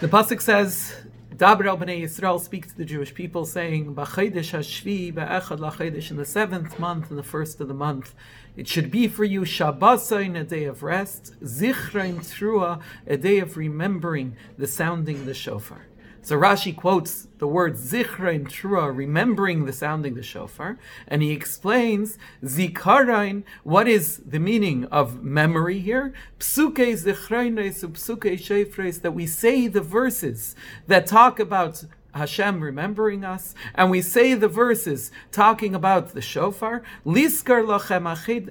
[0.00, 0.94] The pasuk says,
[1.34, 6.16] Daber el bnei Yisrael speaks to the Jewish people, saying, "B'chodesh hashvi be'echad lachodesh in
[6.16, 8.14] the seventh month, in the first of the month,
[8.56, 13.56] it should be for you Shabbosain, a day of rest, Zichrain Trua, a day of
[13.56, 15.86] remembering the sounding the shofar."
[16.28, 22.18] So Rashi quotes the word zichrein trua, remembering the sounding the shofar, and he explains
[22.44, 23.44] zikarain.
[23.64, 26.12] What is the meaning of memory here?
[26.38, 30.54] Psuke zichreines psuke shefres that we say the verses
[30.86, 31.84] that talk about
[32.18, 38.04] Hashem remembering us, and we say the verses talking about the shofar, Liskar lachem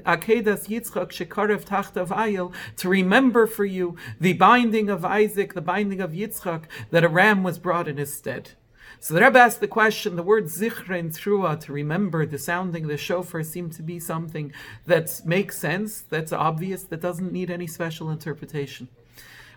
[0.03, 6.02] akedas Yitzchak shekarev tachtav ayil, to remember for you the binding of Isaac, the binding
[6.02, 8.52] of Yitzchak, that a ram was brought in his stead.
[8.99, 12.90] So the Rebbe asked the question, the word zichrein trua, to remember the sounding of
[12.90, 14.52] the shofar, seemed to be something
[14.85, 18.88] that makes sense, that's obvious, that doesn't need any special interpretation.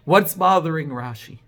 [0.05, 1.39] What's bothering Rashi?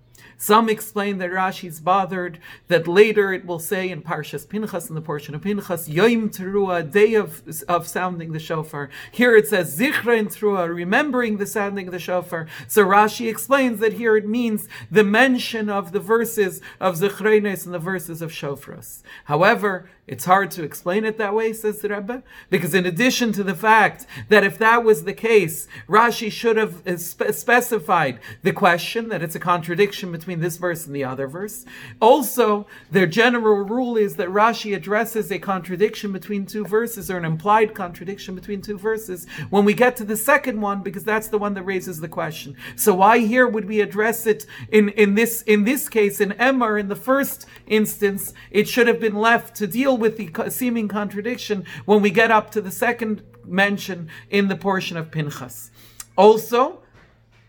[0.42, 4.96] Some explain that Rashi is bothered that later it will say in Parshas Pinchas, in
[4.96, 8.90] the portion of Pinchas, Yom Teruah, day of, of sounding the shofar.
[9.12, 12.48] Here it says Zichrein Teruah, remembering the sounding of the shofar.
[12.66, 17.72] So Rashi explains that here it means the mention of the verses of Zichreines and
[17.72, 19.04] the verses of Shofras.
[19.26, 23.44] However, it's hard to explain it that way, says the Rebbe, because in addition to
[23.44, 28.52] the fact that if that was the case, Rashi should have uh, spe- specified the
[28.52, 31.64] question that it's a contradiction between this verse and the other verse.
[32.00, 37.24] Also, their general rule is that Rashi addresses a contradiction between two verses or an
[37.24, 41.38] implied contradiction between two verses when we get to the second one, because that's the
[41.38, 42.56] one that raises the question.
[42.74, 46.80] So why here would we address it in, in this in this case in Emor
[46.80, 48.34] in the first instance?
[48.50, 52.50] It should have been left to deal with the seeming contradiction when we get up
[52.50, 55.70] to the second mention in the portion of Pinchas.
[56.16, 56.80] Also,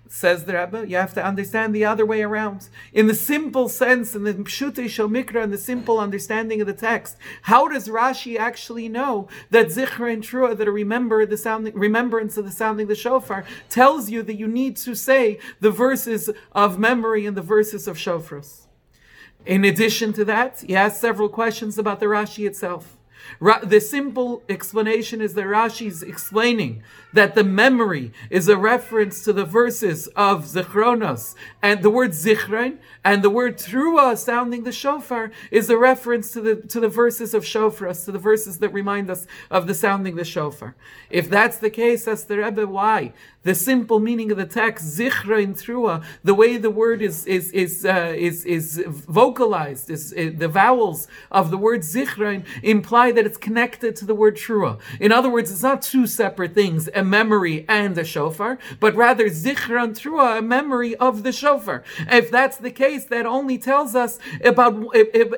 [0.08, 2.70] says the Rebbe, you have to understand the other way around.
[2.94, 6.74] In the simple sense, in the Pshute Shel Mikra, in the simple understanding of the
[6.74, 11.74] text, how does Rashi actually know that Zichra and Trua, that a remember the sounding,
[11.74, 16.30] remembrance of the sounding the shofar, tells you that you need to say the verses
[16.52, 18.63] of memory and the verses of shofars?
[19.46, 22.96] In addition to that, he has several questions about the Rashi itself.
[23.40, 29.24] Ra- the simple explanation is that Rashi is explaining that the memory is a reference
[29.24, 34.72] to the verses of Zichronos, and the word Zichron and the word Trua sounding the
[34.72, 38.70] shofar is a reference to the to the verses of shofars, to the verses that
[38.70, 40.76] remind us of the sounding the shofar.
[41.10, 42.66] If that's the case, that's the Rebbe.
[42.66, 43.14] Why?
[43.44, 47.52] The simple meaning of the text, Zichra in Trua, the way the word is is
[47.52, 53.26] is uh, is, is vocalized, is, is, the vowels of the word Zichra imply that
[53.26, 54.80] it's connected to the word Trua.
[55.00, 59.30] In other words, it's not two separate things, a memory and a shofar, but rather
[59.30, 61.84] Zichra and Trua, a memory of the shofar.
[62.00, 64.74] If that's the case, that only tells us about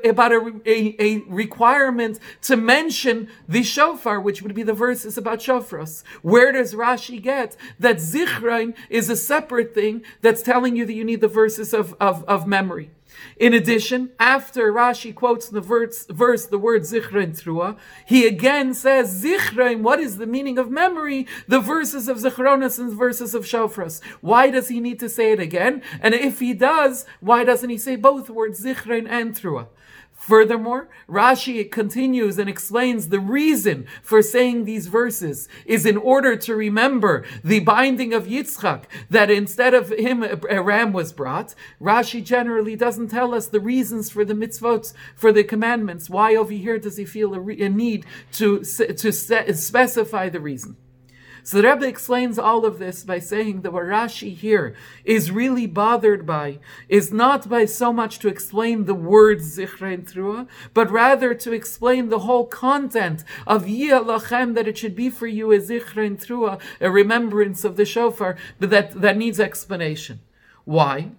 [0.07, 5.39] about a, a, a requirement to mention the shofar, which would be the verses about
[5.39, 6.03] shofars.
[6.21, 7.99] Where does Rashi get that?
[8.05, 12.23] zichrein is a separate thing that's telling you that you need the verses of, of,
[12.25, 12.91] of memory.
[13.37, 19.23] In addition, after Rashi quotes the verse, verse the word zichrein trua, he again says
[19.23, 19.81] zichrein.
[19.81, 21.27] What is the meaning of memory?
[21.47, 24.01] The verses of zichronas and verses of shofras.
[24.21, 25.81] Why does he need to say it again?
[26.01, 29.67] And if he does, why doesn't he say both words zichrein and trua?
[30.15, 36.55] Furthermore, Rashi continues and explains the reason for saying these verses is in order to
[36.55, 41.53] remember the binding of Yitzchak, that instead of him a ram was brought.
[41.79, 46.09] Rashi generally doesn't tell us the reasons for the mitzvot, for the commandments.
[46.09, 50.77] Why over here does he feel a, re- a need to, to specify the reason?
[51.45, 54.73] So the Rebbe explains all of this by saying that what Rashi here
[55.03, 56.57] is really bothered by
[56.89, 62.09] is not by so much to explain the words Zichrein Trua, but rather to explain
[62.09, 66.59] the whole content of Yia Lachem, that it should be for you a Zichrein Trua,
[66.81, 70.21] a remembrance of the shofar, but that, that needs explanation.
[70.63, 71.11] Why?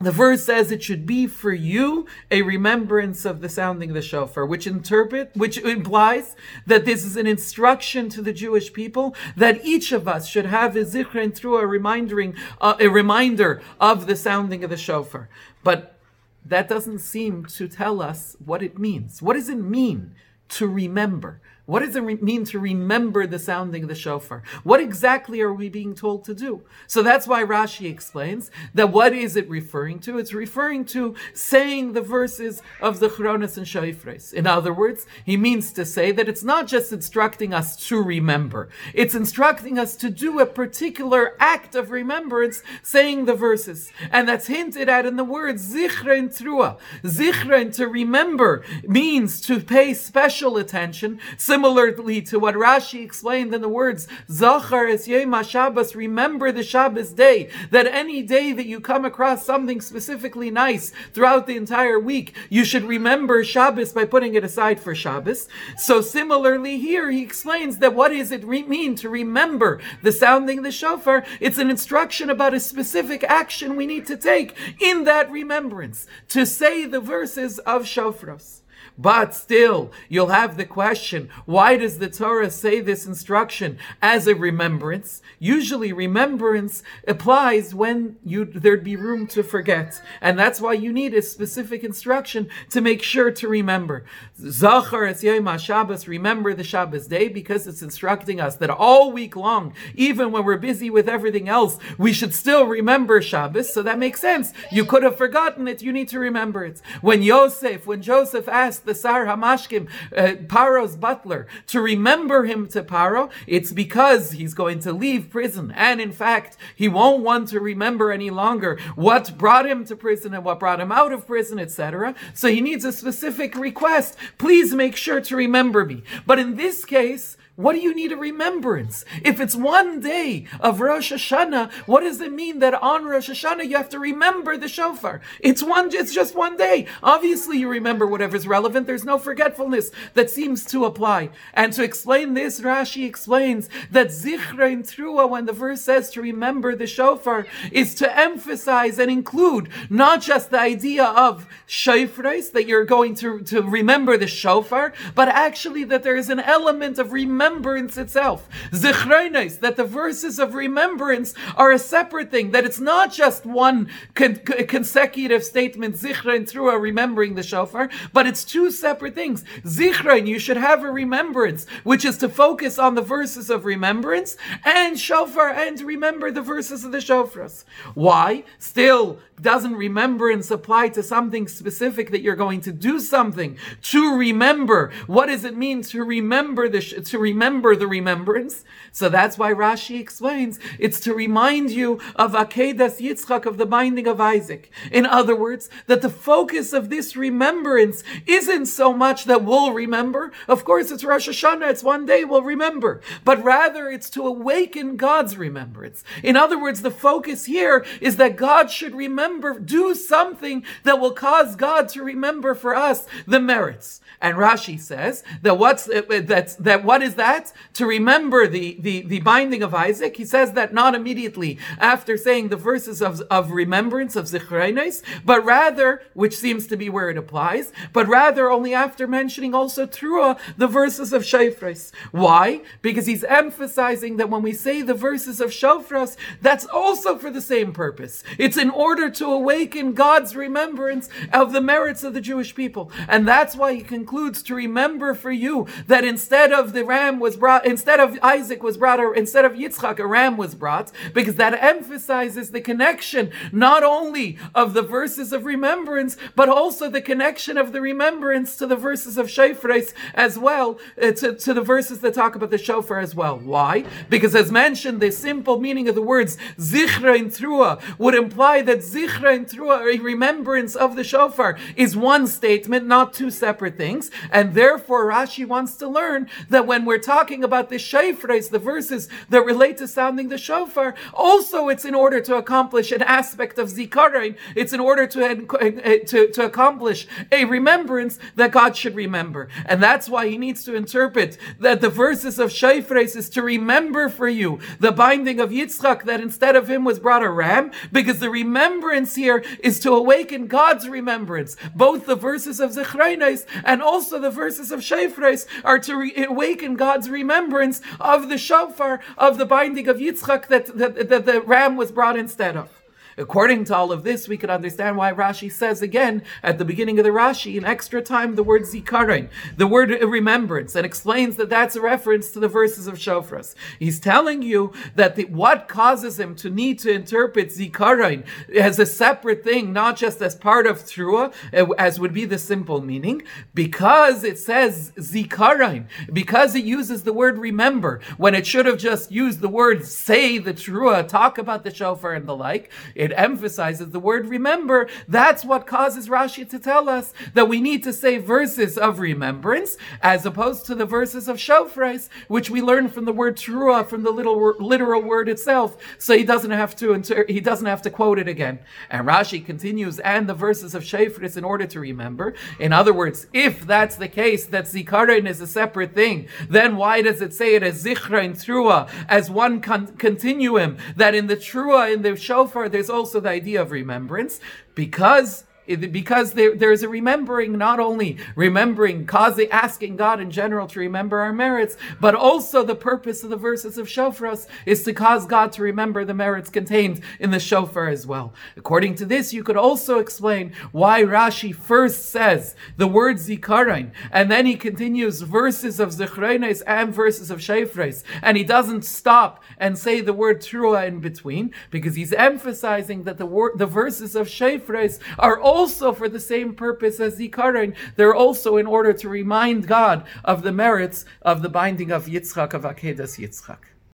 [0.00, 4.02] The verse says it should be for you a remembrance of the sounding of the
[4.02, 6.36] shofar, which interpret, which implies
[6.66, 10.76] that this is an instruction to the Jewish people that each of us should have
[10.76, 15.28] a zichrin trua reminding, uh, a reminder of the sounding of the shofar.
[15.62, 15.96] But
[16.44, 19.22] that doesn't seem to tell us what it means.
[19.22, 20.14] What does it mean
[20.50, 21.40] to remember?
[21.66, 24.42] What does it mean to remember the sounding of the shofar?
[24.64, 26.62] What exactly are we being told to do?
[26.86, 30.18] So that's why Rashi explains that what is it referring to?
[30.18, 34.34] It's referring to saying the verses of the Chronos and Shofres.
[34.34, 38.68] In other words, he means to say that it's not just instructing us to remember,
[38.92, 43.90] it's instructing us to do a particular act of remembrance, saying the verses.
[44.12, 46.76] And that's hinted at in the word Zichrein Trua.
[47.02, 51.20] Zichrein, to remember, means to pay special attention.
[51.38, 56.64] So similarly to what Rashi explained in the words, Zachar es Yom Shabbos, remember the
[56.64, 62.00] Shabbos day, that any day that you come across something specifically nice throughout the entire
[62.00, 65.46] week, you should remember Shabbos by putting it aside for Shabbos.
[65.76, 70.62] So similarly here, he explains that what does it re- mean to remember the sounding
[70.62, 71.24] the shofar?
[71.38, 76.46] It's an instruction about a specific action we need to take in that remembrance, to
[76.46, 78.63] say the verses of shofros.
[78.96, 84.36] But still, you'll have the question why does the Torah say this instruction as a
[84.36, 85.20] remembrance?
[85.40, 90.00] Usually, remembrance applies when you, there'd be room to forget.
[90.20, 94.04] And that's why you need a specific instruction to make sure to remember.
[94.38, 99.34] Zachar es Yom Shabbos, remember the Shabbos day, because it's instructing us that all week
[99.34, 103.74] long, even when we're busy with everything else, we should still remember Shabbos.
[103.74, 104.52] So that makes sense.
[104.70, 106.80] You could have forgotten it, you need to remember it.
[107.00, 112.82] When Yosef, when Joseph asked, the Sar Hamashkim, uh, Paro's butler, to remember him to
[112.82, 115.72] Paro, it's because he's going to leave prison.
[115.76, 120.34] And in fact, he won't want to remember any longer what brought him to prison
[120.34, 122.14] and what brought him out of prison, etc.
[122.34, 124.16] So he needs a specific request.
[124.38, 126.02] Please make sure to remember me.
[126.26, 129.04] But in this case, what do you need a remembrance?
[129.24, 133.68] If it's one day of Rosh Hashanah, what does it mean that on Rosh Hashanah
[133.68, 135.20] you have to remember the shofar?
[135.38, 136.88] It's one, it's just one day.
[137.00, 138.88] Obviously you remember whatever's relevant.
[138.88, 141.30] There's no forgetfulness that seems to apply.
[141.52, 146.74] And to explain this, Rashi explains that Zichrein Trua, when the verse says to remember
[146.74, 152.84] the shofar, is to emphasize and include not just the idea of shofres, that you're
[152.84, 157.43] going to, to remember the shofar, but actually that there is an element of remembering
[157.44, 158.48] remembrance itself.
[158.72, 163.90] Zichronos, that the verses of remembrance are a separate thing, that it's not just one
[164.14, 169.44] con- consecutive statement, Zichron trua remembering the shofar, but it's two separate things.
[169.64, 174.36] Zichron, you should have a remembrance, which is to focus on the verses of remembrance,
[174.64, 177.64] and shofar, and remember the verses of the shofars.
[177.94, 178.44] Why?
[178.58, 184.92] Still, doesn't remembrance apply to something specific that you're going to do something to remember?
[185.06, 188.64] What does it mean to remember the sh- to remember the remembrance?
[188.92, 194.06] So that's why Rashi explains it's to remind you of Akedas Yitzchak of the binding
[194.06, 194.70] of Isaac.
[194.92, 200.32] In other words, that the focus of this remembrance isn't so much that we'll remember.
[200.48, 204.96] Of course, it's Rosh Hashanah; it's one day we'll remember, but rather it's to awaken
[204.96, 206.04] God's remembrance.
[206.22, 211.00] In other words, the focus here is that God should remember remember, do something that
[211.00, 214.00] will cause God to remember for us the merits.
[214.20, 217.52] And Rashi says that what's that's that what is that?
[217.74, 220.16] To remember the, the, the binding of Isaac.
[220.16, 225.44] He says that not immediately after saying the verses of, of remembrance of Zichreines, but
[225.44, 230.36] rather, which seems to be where it applies, but rather only after mentioning also Trua,
[230.36, 231.92] uh, the verses of Shofros.
[232.12, 232.62] Why?
[232.82, 237.42] Because he's emphasizing that when we say the verses of Shofros, that's also for the
[237.42, 238.22] same purpose.
[238.38, 242.90] It's in order to awaken God's remembrance of the merits of the Jewish people.
[243.08, 247.36] And that's why he concludes to remember for you that instead of the ram was
[247.36, 251.36] brought, instead of Isaac was brought, or instead of Yitzchak, a ram was brought, because
[251.36, 257.56] that emphasizes the connection not only of the verses of remembrance, but also the connection
[257.58, 262.00] of the remembrance to the verses of Shofres as well, uh, to, to the verses
[262.00, 263.38] that talk about the shofar as well.
[263.38, 263.84] Why?
[264.08, 268.78] Because as mentioned, the simple meaning of the words Zichra and Trua would imply that
[268.78, 274.10] Zichra trua remembrance of the shofar is one statement, not two separate things.
[274.30, 279.08] And therefore, Rashi wants to learn that when we're talking about the shofars, the verses
[279.28, 283.68] that relate to sounding the shofar, also it's in order to accomplish an aspect of
[283.68, 284.36] zikaron.
[284.54, 289.48] It's in order to, uh, to, to accomplish a remembrance that God should remember.
[289.66, 294.08] And that's why he needs to interpret that the verses of shofars is to remember
[294.08, 298.18] for you the binding of Yitzchak that instead of him was brought a ram, because
[298.18, 301.56] the remembrance remembrance here is to awaken God's remembrance.
[301.74, 306.76] Both the verses of Zechreinis and also the verses of Shofres are to re- awaken
[306.76, 311.76] God's remembrance of the shofar, of the binding of Yitzchak that, that, that the ram
[311.76, 312.83] was brought instead of.
[313.16, 316.98] According to all of this, we can understand why Rashi says again at the beginning
[316.98, 321.50] of the Rashi, an extra time, the word zikaron, the word remembrance, and explains that
[321.50, 323.54] that's a reference to the verses of Shofras.
[323.78, 328.86] He's telling you that the, what causes him to need to interpret zikaron as a
[328.86, 333.22] separate thing, not just as part of trua, uh, as would be the simple meaning,
[333.54, 339.12] because it says zikaron, because it uses the word remember when it should have just
[339.12, 342.70] used the word say the trua, talk about the shofar and the like.
[343.12, 344.88] Emphasizes the word remember.
[345.08, 349.76] That's what causes Rashi to tell us that we need to say verses of remembrance
[350.02, 354.02] as opposed to the verses of shofars, which we learn from the word trua, from
[354.02, 355.76] the little literal word itself.
[355.98, 358.58] So he doesn't have to inter- he doesn't have to quote it again.
[358.90, 362.34] And Rashi continues, and the verses of shofars in order to remember.
[362.58, 367.02] In other words, if that's the case, that zikaron is a separate thing, then why
[367.02, 370.76] does it say it as zichra and trua as one con- continuum?
[370.96, 374.40] That in the trua in the shofar there's also the idea of remembrance
[374.74, 380.80] because because there, there's a remembering, not only remembering, causing, asking God in general to
[380.80, 385.26] remember our merits, but also the purpose of the verses of Shofras is to cause
[385.26, 388.34] God to remember the merits contained in the Shofar as well.
[388.56, 394.30] According to this, you could also explain why Rashi first says the word Zikaron, and
[394.30, 399.78] then he continues verses of Zichrenes and verses of Shofres, and he doesn't stop and
[399.78, 404.98] say the word Trua in between, because he's emphasizing that the, the verses of Shofres
[405.18, 407.76] are also for the same purpose as Zikaron.
[407.96, 412.54] They're also in order to remind God of the merits of the binding of Yitzchak,
[412.54, 413.73] of Akedas Yitzchak.